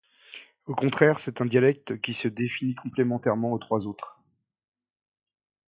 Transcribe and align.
Au 0.65 0.73
contraire, 0.73 1.19
c'est 1.19 1.41
un 1.41 1.45
dialecte 1.45 2.01
qui 2.01 2.15
se 2.15 2.27
définit 2.27 2.73
complémentairement 2.73 3.51
aux 3.51 3.59
trois 3.59 3.85
autres. 3.85 4.19